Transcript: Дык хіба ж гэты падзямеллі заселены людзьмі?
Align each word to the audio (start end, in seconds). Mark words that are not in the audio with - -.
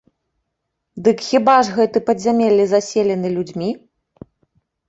Дык 1.07 1.17
хіба 1.27 1.55
ж 1.67 1.75
гэты 1.77 2.03
падзямеллі 2.07 2.65
заселены 2.75 3.27
людзьмі? 3.37 3.71